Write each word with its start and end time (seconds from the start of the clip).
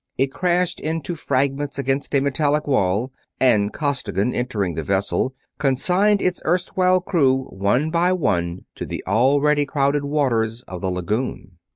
It 0.17 0.33
crashed 0.33 0.79
into 0.79 1.13
fragments 1.15 1.77
against 1.77 2.15
a 2.15 2.21
metallic 2.21 2.65
wall 2.65 3.11
and 3.39 3.71
Costigan, 3.71 4.33
entering 4.33 4.73
the 4.73 4.81
vessel, 4.83 5.35
consigned 5.59 6.23
its 6.23 6.41
erstwhile 6.43 7.01
crew 7.01 7.43
one 7.51 7.91
by 7.91 8.11
one 8.11 8.65
to 8.77 8.87
the 8.87 9.03
already 9.05 9.67
crowded 9.67 10.03
waters 10.05 10.63
of 10.63 10.81
the 10.81 10.89
lagoon. 10.89 11.59